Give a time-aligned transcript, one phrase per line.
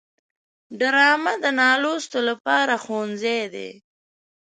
[0.79, 3.69] ډرامه د نالوستو لپاره ښوونځی دی